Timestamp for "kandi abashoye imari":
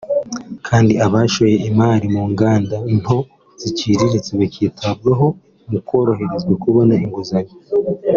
0.67-2.07